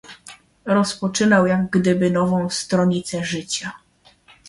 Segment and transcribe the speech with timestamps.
[0.65, 3.71] "Rozpoczynał jak gdyby nową stronicę życia."